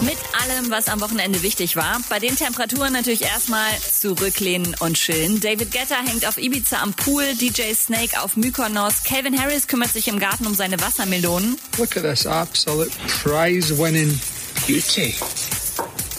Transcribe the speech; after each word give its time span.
Mit 0.00 0.18
allem, 0.40 0.70
was 0.70 0.88
am 0.88 1.00
Wochenende 1.00 1.42
wichtig 1.42 1.76
war. 1.76 2.00
Bei 2.08 2.18
den 2.18 2.36
Temperaturen 2.36 2.92
natürlich 2.92 3.22
erstmal 3.22 3.70
zurücklehnen 3.78 4.74
und 4.80 4.94
chillen. 4.94 5.40
David 5.40 5.72
Guetta 5.72 5.96
hängt 5.96 6.26
auf 6.26 6.38
Ibiza 6.38 6.80
am 6.80 6.92
Pool, 6.94 7.24
DJ 7.34 7.74
Snake 7.74 8.20
auf 8.22 8.36
Mykonos, 8.36 9.02
Calvin 9.04 9.40
Harris 9.40 9.66
kümmert 9.66 9.92
sich 9.92 10.08
im 10.08 10.18
Garten 10.18 10.46
um 10.46 10.54
seine 10.54 10.80
Wassermelonen. 10.80 11.58
Look 11.78 11.96
at 11.96 12.04
this 12.04 12.26
absolute 12.26 12.90
prize-winning 13.22 14.20
beauty. 14.66 15.14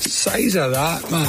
Size 0.02 0.58
of 0.58 0.74
that, 0.74 1.10
man. 1.10 1.28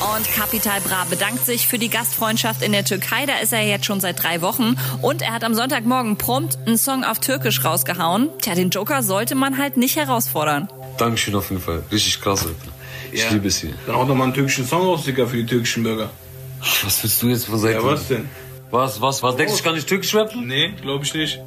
Und 0.00 0.30
Capital 0.34 0.80
Bra 0.80 1.04
bedankt 1.08 1.46
sich 1.46 1.66
für 1.66 1.78
die 1.78 1.88
Gastfreundschaft 1.88 2.62
in 2.62 2.72
der 2.72 2.84
Türkei. 2.84 3.26
Da 3.26 3.38
ist 3.38 3.52
er 3.52 3.62
jetzt 3.62 3.86
schon 3.86 4.00
seit 4.00 4.22
drei 4.22 4.40
Wochen. 4.42 4.76
Und 5.02 5.22
er 5.22 5.32
hat 5.32 5.44
am 5.44 5.54
Sonntagmorgen 5.54 6.16
prompt 6.18 6.58
einen 6.66 6.76
Song 6.78 7.04
auf 7.04 7.20
Türkisch 7.20 7.64
rausgehauen. 7.64 8.28
Tja, 8.42 8.54
den 8.54 8.70
Joker 8.70 9.02
sollte 9.02 9.34
man 9.34 9.56
halt 9.56 9.76
nicht 9.76 9.96
herausfordern. 9.96 10.68
Dankeschön 10.98 11.34
auf 11.34 11.48
jeden 11.50 11.62
Fall. 11.62 11.82
Richtig 11.90 12.20
krass, 12.20 12.42
Alter. 12.42 12.54
Ich 13.12 13.22
Ja. 13.22 13.30
liebe 13.30 13.48
es 13.48 13.58
hier. 13.58 13.74
Dann 13.86 13.94
auch 13.96 14.06
noch 14.06 14.14
mal 14.14 14.24
einen 14.24 14.34
türkischen 14.34 14.66
Song 14.66 14.82
raus, 14.82 15.04
Digga, 15.04 15.26
für 15.26 15.36
die 15.36 15.46
türkischen 15.46 15.82
Bürger. 15.82 16.10
Was 16.82 17.02
willst 17.02 17.22
du 17.22 17.28
jetzt 17.28 17.46
von 17.46 17.58
Seite? 17.58 17.74
Ja, 17.78 17.84
was 17.84 18.08
denn? 18.08 18.28
Was, 18.70 19.00
was, 19.00 19.22
was? 19.22 19.36
Denkst 19.36 19.52
du, 19.52 19.58
ich 19.58 19.64
kann 19.64 19.74
nicht 19.74 19.88
türkisch 19.88 20.14
rappen? 20.14 20.46
Nee, 20.46 20.74
glaube 20.82 21.04
ich 21.04 21.14
nicht. 21.14 21.40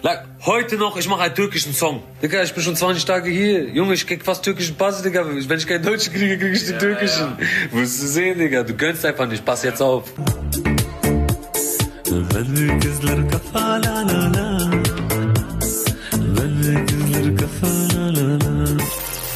Like, 0.00 0.24
heute 0.46 0.76
noch, 0.76 0.96
ich 0.96 1.06
mache 1.06 1.22
einen 1.22 1.34
türkischen 1.34 1.74
Song. 1.74 2.02
Digga, 2.22 2.42
ich 2.42 2.54
bin 2.54 2.62
schon 2.64 2.74
20 2.74 3.04
Tage 3.04 3.30
hier. 3.30 3.68
Junge, 3.68 3.94
ich 3.94 4.06
krieg 4.06 4.24
fast 4.24 4.42
türkischen 4.42 4.74
Pass, 4.76 5.02
Digga. 5.02 5.24
Wenn 5.26 5.58
ich 5.58 5.66
keinen 5.66 5.84
deutschen 5.84 6.14
kriege, 6.14 6.38
krieg 6.38 6.54
ich 6.54 6.66
den 6.66 6.78
türkischen. 6.78 7.36
Wirst 7.72 8.02
du 8.02 8.06
sehen, 8.06 8.38
Digga. 8.38 8.62
Du 8.62 8.74
gönnst 8.74 9.04
einfach 9.04 9.26
nicht. 9.26 9.44
Pass 9.44 9.62
jetzt 9.62 9.82
auf. 9.82 10.10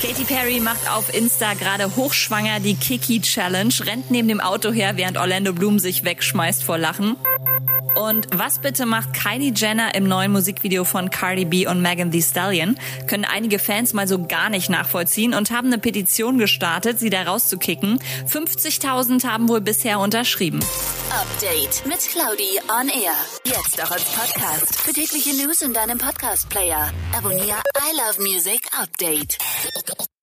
Katy 0.02 0.24
Perry 0.26 0.60
macht 0.60 0.90
auf 0.90 1.14
Insta 1.14 1.54
gerade 1.54 1.94
hochschwanger 1.96 2.60
die 2.60 2.74
Kiki 2.74 3.20
Challenge, 3.20 3.74
rennt 3.84 4.10
neben 4.10 4.28
dem 4.28 4.40
Auto 4.40 4.72
her, 4.72 4.96
während 4.96 5.18
Orlando 5.18 5.52
Bloom 5.52 5.78
sich 5.78 6.04
wegschmeißt 6.04 6.64
vor 6.64 6.78
Lachen. 6.78 7.16
Und 7.96 8.26
was 8.32 8.58
bitte 8.58 8.86
macht 8.86 9.14
Kylie 9.14 9.52
Jenner 9.54 9.94
im 9.94 10.06
neuen 10.06 10.32
Musikvideo 10.32 10.84
von 10.84 11.10
Cardi 11.10 11.44
B 11.44 11.66
und 11.66 11.80
Megan 11.80 12.10
Thee 12.10 12.22
Stallion? 12.22 12.78
Können 13.06 13.24
einige 13.24 13.58
Fans 13.58 13.94
mal 13.94 14.06
so 14.06 14.26
gar 14.26 14.50
nicht 14.50 14.68
nachvollziehen 14.68 15.34
und 15.34 15.50
haben 15.50 15.68
eine 15.68 15.78
Petition 15.78 16.38
gestartet, 16.38 16.98
sie 16.98 17.10
da 17.10 17.22
rauszukicken. 17.22 17.98
50.000 18.28 19.24
haben 19.26 19.48
wohl 19.48 19.60
bisher 19.60 19.98
unterschrieben. 19.98 20.60
Update 21.10 21.86
mit 21.86 22.00
Claudi 22.00 22.60
on 22.68 22.88
Air. 22.88 23.14
Jetzt 23.44 23.82
auch 23.82 23.90
als 23.90 24.04
Podcast. 24.04 24.80
Für 24.80 24.92
tägliche 24.92 25.34
News 25.34 25.62
in 25.62 25.72
deinem 25.72 25.98
Podcast-Player. 25.98 26.92
Abonniere 27.16 27.62
I 27.78 27.96
Love 27.96 28.20
Music 28.20 28.60
Update. 28.78 29.38